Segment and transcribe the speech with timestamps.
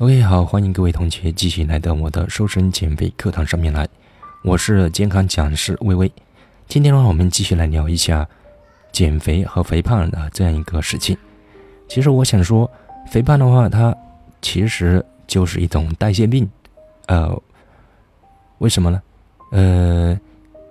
[0.00, 3.86] OK，好，欢迎各位同学继续来到我的瘦身减肥课堂上面来。
[4.42, 6.10] 我是健康讲师微微。
[6.66, 8.26] 今天的话，我们继续来聊一下
[8.92, 11.14] 减肥和肥胖的这样一个事情。
[11.86, 12.70] 其实我想说，
[13.10, 13.94] 肥胖的话，它
[14.40, 16.48] 其实就是一种代谢病。
[17.06, 17.38] 呃，
[18.56, 19.02] 为什么呢？
[19.52, 20.18] 呃，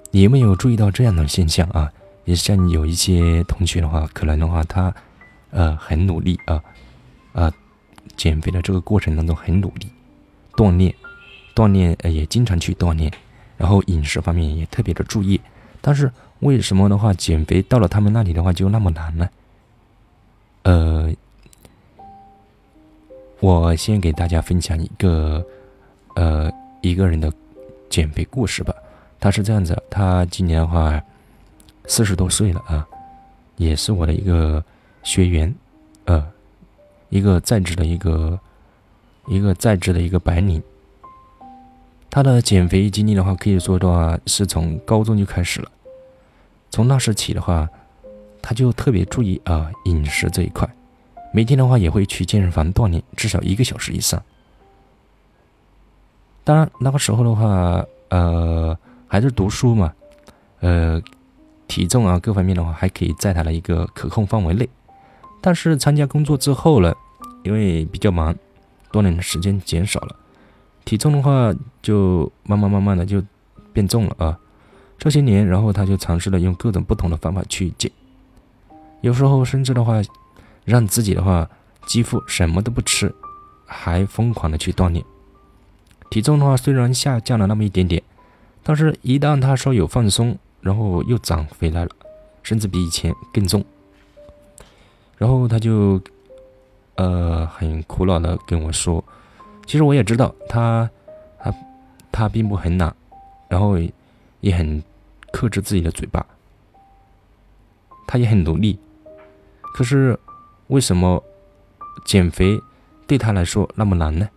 [0.10, 1.88] 你有没有注意到这样的现象啊？
[2.26, 4.92] 也像有一些同学的话，可能的话，他
[5.52, 6.60] 呃很努力啊，
[7.34, 7.54] 啊。
[8.20, 9.88] 减肥的这个过程当中很努力，
[10.54, 10.94] 锻炼，
[11.56, 13.10] 锻炼，呃，也经常去锻炼，
[13.56, 15.40] 然后饮食方面也特别的注意。
[15.80, 19.30] 但是为什么的话，减肥到了他们那里的话就那么难呢？
[20.64, 21.10] 呃，
[23.40, 25.42] 我先给大家分享一个，
[26.16, 26.52] 呃，
[26.82, 27.32] 一个人的
[27.90, 28.76] 减肥故事吧。
[29.18, 31.02] 他是这样子，他今年的话
[31.86, 32.86] 四十多岁了啊，
[33.56, 34.62] 也是我的一个
[35.04, 35.56] 学员，
[36.04, 36.30] 呃。
[37.10, 38.40] 一个在职的一个，
[39.28, 40.62] 一个在职的一个白领，
[42.10, 45.72] 他的减肥经历的话，可以说的话是从高中就开始了。
[46.72, 47.68] 从那时起的话，
[48.42, 50.70] 他就特别注意啊饮食这一块，
[51.34, 54.22] 每天的话也会去健身房锻炼，至少一个小时以上。
[56.44, 59.94] 当然那个时候的话，呃，还是读书嘛，
[60.60, 61.02] 呃，
[61.68, 64.70] 体重啊各方面的话还可以在他的一个可控范围内。
[65.42, 66.94] 但是参加工作之后呢，
[67.44, 68.36] 因为比较忙，
[68.92, 70.16] 锻炼的时间减少了，
[70.86, 73.24] 体重的话就慢慢慢慢的就
[73.72, 74.38] 变重了啊。
[74.98, 77.90] 这些年，然后他就尝试了用各种不同的方法去减，
[79.00, 80.02] 有时候甚至的话，
[80.66, 81.50] 让自己的话
[81.86, 83.14] 几乎什么都不吃，
[83.66, 85.04] 还疯狂的去锻炼。
[86.10, 88.04] 体重的话虽然下降了那么一点点，
[88.62, 91.92] 但是一旦他稍有放松，然后又长回来了，
[92.44, 93.64] 甚至比以前更重。
[95.20, 96.02] 然后他就，
[96.96, 99.04] 呃，很苦恼的跟我说
[99.68, 100.90] ：“其实我也知道他，
[101.38, 101.54] 他，
[102.10, 102.96] 他并不很懒，
[103.50, 103.78] 然后
[104.40, 104.82] 也很
[105.34, 106.26] 克制自己的嘴巴，
[108.08, 108.80] 他也很努力。
[109.74, 110.18] 可是
[110.68, 111.22] 为什么
[112.06, 112.58] 减肥
[113.06, 114.30] 对他来说那么难呢？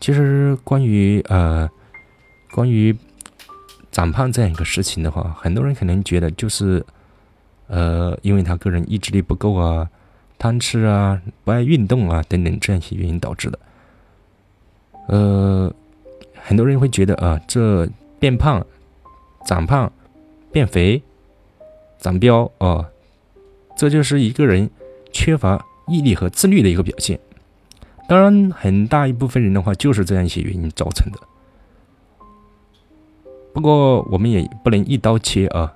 [0.00, 1.66] 其实关于呃，
[2.50, 2.94] 关于
[3.90, 6.84] 长胖这样一个事情的话，很多人可能觉得就是。”
[7.68, 9.88] 呃，因为他个人意志力不够啊，
[10.38, 13.58] 贪吃啊，不爱运动啊，等等这样一些原因导致的。
[15.08, 15.72] 呃，
[16.34, 18.64] 很多人会觉得啊，这变胖、
[19.46, 19.90] 长胖、
[20.50, 21.02] 变肥、
[21.98, 22.88] 长膘啊，
[23.76, 24.68] 这就是一个人
[25.12, 27.18] 缺乏毅力和自律的一个表现。
[28.08, 31.18] 当然，很大一部分人的话，就是这样一些原因造成的。
[33.54, 35.74] 不过，我们也不能一刀切啊。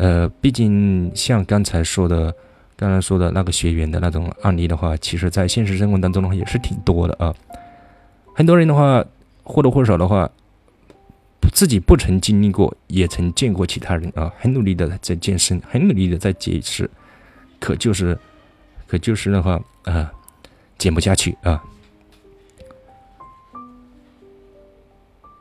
[0.00, 2.34] 呃，毕竟像刚才说的，
[2.74, 7.34] 刚才说的那个学员的那种案例的话，其实在现实生活当中的话也是挺多的啊。
[8.34, 9.04] 很多人的话
[9.44, 10.30] 或多或少的话，
[11.52, 16.90] 自己不曾经历过，也曾见过其他人啊，很努力的在健身，很努力的在节食，
[17.58, 18.18] 可就是，
[18.86, 20.10] 可就是的话啊，
[20.78, 21.62] 减不下去啊。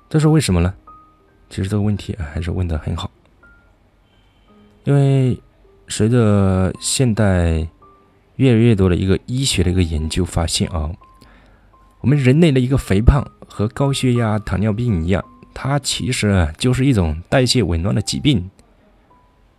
[0.10, 0.74] 这是为什么呢？
[1.50, 3.09] 其实这个问题还是问的很好。
[4.86, 5.40] 因为
[5.88, 7.68] 随着现代
[8.38, 10.90] 越来越多的一个医学的一个研究发现啊，
[12.02, 15.24] 我们人类的一个肥胖和高血压、糖尿病一样，
[15.54, 18.50] 它其实就是一种代谢紊乱的疾病。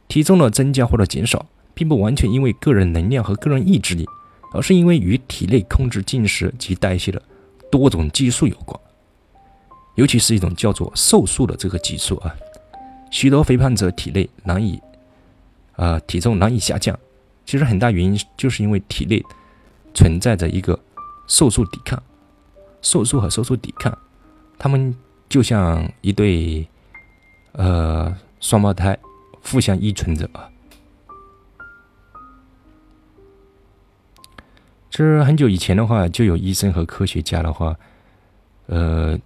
[0.09, 4.05] 体重的增加或者减少，并不完全因为个人能量和个人意志力，
[4.53, 7.23] 而是因为与体内控制进食及代谢的
[7.71, 8.81] 多种激素有关，
[9.95, 12.35] 尤其是一种叫做瘦素的这个激素啊，
[13.11, 14.81] 许多肥胖者体内难以。
[15.81, 16.95] 啊，体重难以下降，
[17.47, 19.25] 其实很大原因就是因为体内
[19.95, 20.79] 存在着一个
[21.27, 22.03] 瘦素抵抗，
[22.83, 23.97] 瘦素和瘦素抵抗，
[24.59, 24.95] 他们
[25.27, 26.69] 就像一对
[27.53, 28.95] 呃双胞胎，
[29.43, 30.51] 互相依存着啊。
[34.91, 37.75] 这很久以前的话，就有医生和科学家的话，
[38.67, 39.19] 呃，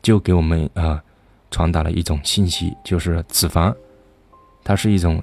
[0.00, 1.04] 就给我们啊
[1.50, 3.76] 传达了一种信息，就是脂肪，
[4.64, 5.22] 它是一种。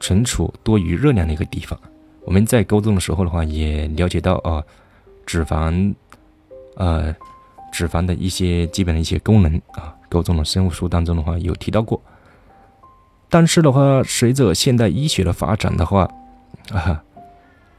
[0.00, 1.78] 存储多余热量的一个地方，
[2.24, 4.62] 我们在高中的时候的话也了解到啊，
[5.26, 5.94] 脂肪，
[6.76, 7.14] 呃，
[7.72, 12.00] 脂肪的一些基本的一些功能啊，高中的生物书当中的话有提到过。
[13.28, 16.08] 但是的话，随着现代医学的发展的话，
[16.72, 17.02] 啊，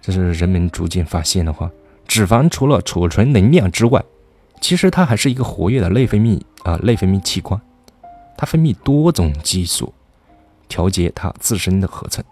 [0.02, 1.72] 这是人们逐渐发现的话，
[2.08, 4.04] 脂肪除了储存能量之外，
[4.62, 7.60] 其实它还是一个活跃的内分泌啊，内分泌器官，
[8.38, 9.94] 它分泌多种激素。
[10.70, 12.24] 调节它自身的合成，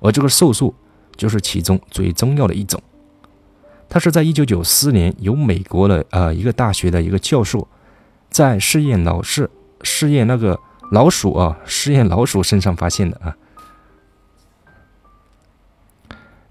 [0.00, 0.74] 而这个瘦素
[1.14, 2.82] 就是其中最重要的一种。
[3.88, 7.68] 它是在一九九四年由美国的呃一个大学的一个教授，
[8.30, 9.48] 在试验老师
[9.82, 10.58] 试验那个
[10.90, 13.36] 老鼠啊，试验老鼠身上发现的啊。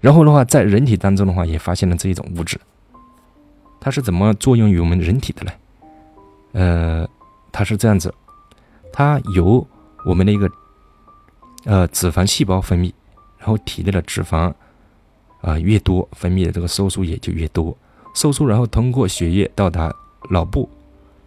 [0.00, 2.58] 然后的话，在人体当中的话，也发现了这一种物质。
[3.80, 5.52] 它是怎么作用于我们人体的呢？
[6.52, 7.08] 呃，
[7.52, 8.14] 它是这样子，
[8.92, 9.66] 它由
[10.06, 10.50] 我们的一个
[11.64, 12.92] 呃脂肪细胞分泌，
[13.38, 14.52] 然后体内的脂肪
[15.40, 17.76] 啊越多，分泌的这个色素也就越多。
[18.14, 19.92] 色素然后通过血液到达
[20.30, 20.68] 脑部，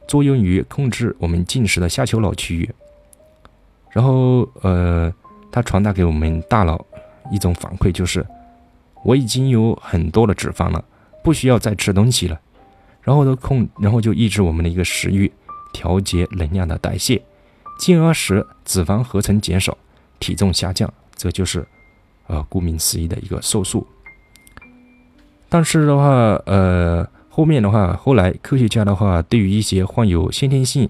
[0.07, 2.69] 作用于控制我们进食的下丘脑区域。
[3.91, 5.13] 然后呃，
[5.51, 6.85] 它传达给我们大脑
[7.31, 8.25] 一种反馈，就是。
[9.03, 10.83] 我已经有很多的脂肪了，
[11.23, 12.37] 不需要再吃东西了，
[13.01, 15.31] 然后都控，然后就抑制我们的一个食欲，
[15.71, 17.21] 调节能量的代谢，
[17.79, 19.77] 进而使脂肪合成减少，
[20.19, 20.91] 体重下降。
[21.15, 21.67] 这就是，
[22.27, 23.85] 呃，顾名思义的一个瘦素。
[25.49, 26.05] 但是的话，
[26.45, 30.87] 呃，后面的话，后来科学家的话，对于一些患有先天性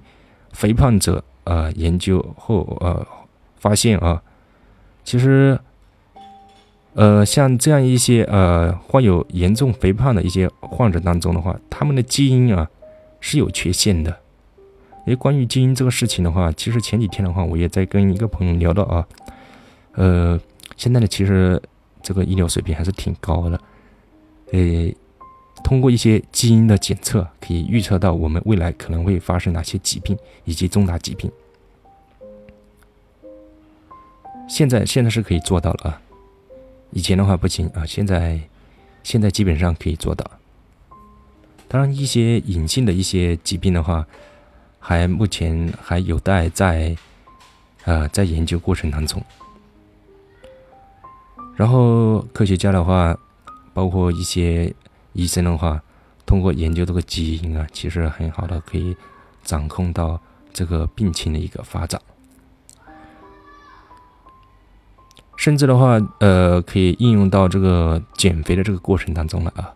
[0.51, 3.06] 肥胖者，呃，研究后，呃，
[3.57, 4.21] 发现啊，
[5.03, 5.59] 其实。
[6.94, 12.68] 呃，像这样一些呃患有严重肥胖的一些患者当中的话，他们的基因啊
[13.19, 14.18] 是有缺陷的。
[15.07, 19.07] 诶，关于基因这个事情的话，其实前几天的话，我也在跟一个朋友聊到啊，
[19.94, 20.39] 呃，
[20.75, 21.62] 现在的其实
[22.04, 23.57] 这个医疗水平还是挺高的，
[24.51, 24.92] 呃，
[25.63, 31.31] 通过一些基因的检测，可以预测到我们未来可能会发生哪些疾病以及重大疾病。
[34.50, 36.01] 现在现在是可以做到了啊。
[36.92, 38.42] 以前的话不行啊，现在
[39.03, 40.30] 现在基本上可以做到。
[41.69, 44.06] 当然，一些隐性的一些疾病的话，
[44.88, 46.95] 还目前还有待在
[47.84, 49.22] 啊在研究过程当中。
[51.57, 53.13] 然后科学家的话，
[53.74, 54.74] 包括一些
[55.12, 55.81] 医生的话，
[56.25, 58.95] 通过研究这个基因啊，其实很好的可以
[59.44, 60.18] 掌控到
[60.54, 62.01] 这个病情的一个发展。
[65.36, 69.74] 甚至的话，呃，可以应用到这个减肥的这个过程当中了啊。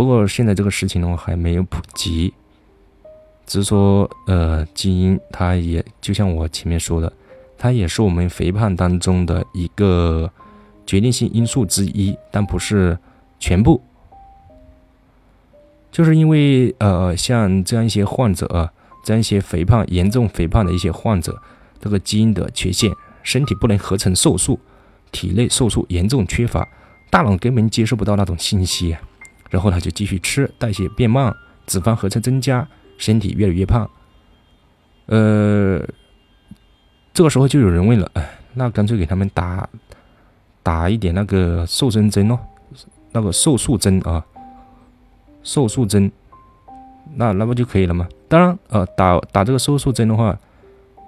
[0.00, 2.32] 不过现在这个事情的话还没有普及，
[3.44, 7.12] 只是说，呃，基因它也就像我前面说的，
[7.58, 10.32] 它也是我们肥胖当中的一个
[10.86, 12.98] 决定性因素之一，但不是
[13.38, 13.78] 全部。
[15.92, 18.72] 就是因为呃，像这样一些患者啊，
[19.04, 21.38] 这样一些肥胖、严重肥胖的一些患者。
[21.78, 22.90] 这个基因的缺陷，
[23.22, 24.58] 身体不能合成瘦素，
[25.12, 26.66] 体内瘦素严重缺乏，
[27.10, 29.02] 大脑根本接收不到那种信息啊，
[29.50, 31.34] 然后他就继续吃，代谢变慢，
[31.66, 32.66] 脂肪合成增加，
[32.96, 33.90] 身体越来越胖。
[35.06, 35.84] 呃，
[37.12, 39.68] 这个时候就有人问了，哎，那干脆给他们打
[40.62, 42.40] 打一点那个瘦身针咯，
[43.12, 44.24] 那个瘦素针啊，
[45.42, 46.10] 瘦素针，
[47.16, 48.08] 那那不就可以了吗？
[48.28, 50.38] 当然，呃，打打这个瘦素针的话。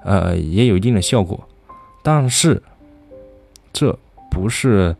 [0.04, 1.48] 呃，也有一定的效果，
[2.02, 2.60] 但是
[3.72, 3.96] 这
[4.32, 4.96] 不是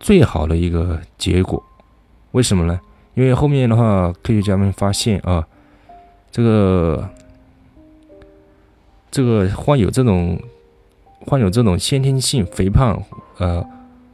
[0.00, 1.62] 最好的一个结果。
[2.36, 2.78] 为什么呢？
[3.14, 5.42] 因为后面的话，科学家们发现啊，
[6.30, 7.08] 这个
[9.10, 10.38] 这个患有这种
[11.20, 13.02] 患有这种先天性肥胖
[13.38, 13.66] 呃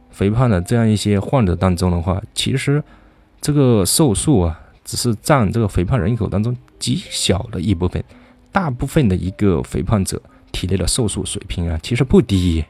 [0.09, 2.81] 肥胖的这样一些患者当中的话，其实
[3.41, 8.01] 这个瘦素啊，只是占这个肥胖人口当中极小的一部分。
[8.53, 10.21] 大部分的一个肥胖者
[10.53, 12.63] 体内的瘦素水平啊，其实不低，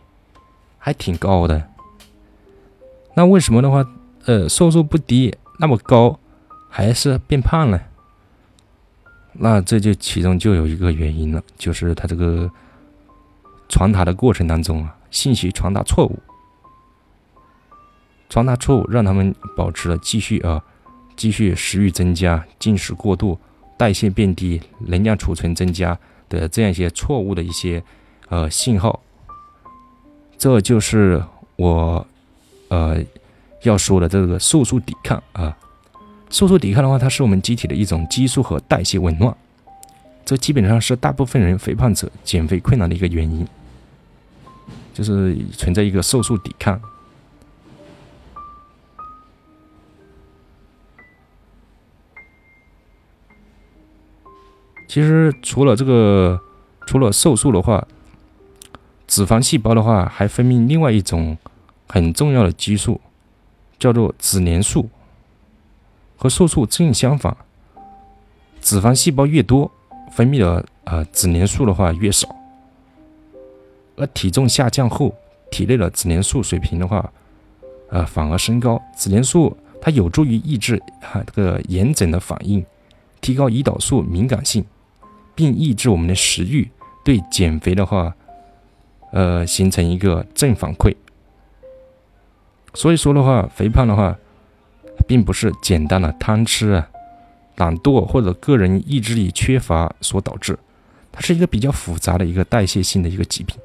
[0.80, 1.62] 还挺高的。
[3.14, 3.86] 那为什么的话，
[4.26, 6.20] 呃，瘦素不低那么高，
[6.70, 7.82] 还是变胖了？
[9.34, 12.50] 那这就其中就有一个原因了，就是它这个
[13.70, 16.20] 传达的过程当中啊，信息传达错误，
[18.30, 20.64] 传达错误，让他们保持了继续啊，
[21.16, 23.40] 继续食欲增加，进食过度。
[23.76, 25.98] 代谢变低，能量储存增加
[26.30, 27.84] 的这样一些错误的一些
[28.30, 29.02] 呃信号，
[30.38, 31.22] 这就是
[31.56, 32.06] 我
[32.70, 33.04] 呃
[33.64, 35.58] 要说的这个瘦素抵抗啊。
[36.30, 39.36] 瘦素抵抗的话，它是我们机体的一种激素和代谢紊乱，
[40.26, 43.48] 这基本上是大部分人肥胖者减肥困难的一个原因，
[44.94, 46.82] 就是存在一个瘦素抵抗。
[54.88, 56.40] 其实除了这个，
[56.88, 57.88] 除了瘦素的话，
[59.08, 61.38] 脂肪细胞的话还分泌另外一种
[61.88, 63.02] 很重要的激素，
[63.84, 64.88] 叫做脂粘素。
[66.16, 67.36] 和瘦素正相反，
[68.62, 69.70] 脂肪细胞越多，
[70.10, 72.34] 分泌的呃脂粘素的话越少。
[73.98, 75.14] 而体重下降后，
[75.52, 77.12] 体内的脂粘素水平的话，
[77.90, 78.82] 呃反而升高。
[78.96, 82.66] 脂粘素它有助于抑制哈这个炎症的反应，
[83.20, 84.64] 提高胰岛素敏感性，
[85.36, 86.72] 并抑制我们的食欲，
[87.04, 88.16] 对减肥的话，
[89.12, 90.96] 呃形成一个正反馈。
[92.74, 94.18] 所以说的话，肥胖的话，
[95.08, 96.90] 并不是简单的贪吃啊、
[97.58, 100.58] 懒惰或者个人意志力缺乏所导致，
[101.12, 103.56] 它是一个比较复杂的一个代谢性的一个疾病。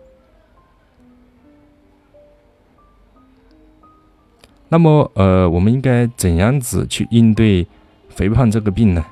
[4.69, 7.67] 那么，呃，我们应该怎样子去应对
[8.11, 9.03] 肥胖这个病呢？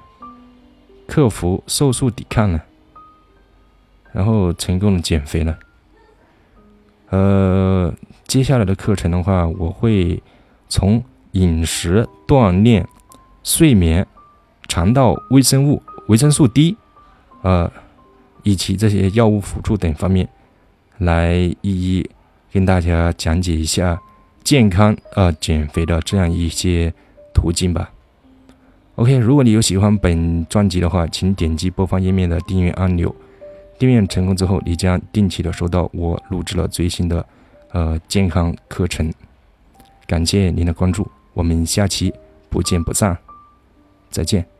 [1.06, 2.60] 克服瘦素抵抗呢？
[4.12, 5.56] 然后成功的减肥呢？
[7.08, 7.94] 呃。
[8.26, 10.22] 接下来的课程的话，我会
[10.68, 11.02] 从
[11.32, 12.86] 饮食、锻炼、
[13.44, 14.06] 睡眠、
[14.68, 16.76] 肠道微生物、维生素 D，
[17.42, 17.70] 呃，
[18.42, 20.28] 以及这些药物辅助等方面，
[20.98, 22.10] 来一一
[22.52, 24.00] 跟大家讲解一下
[24.42, 26.92] 健康呃减肥的这样一些
[27.32, 27.90] 途径吧。
[28.96, 33.14] OK，如果你有喜欢本专辑的话，请点击播放页面的订阅按钮。
[33.78, 37.24] 订阅成功之后，你将定期的收到我录制了最新的。
[37.76, 39.12] 呃，健康课程，
[40.06, 42.10] 感谢您的关注，我们下期
[42.48, 43.14] 不见不散，
[44.08, 44.55] 再见。